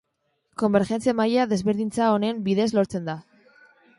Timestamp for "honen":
2.15-2.41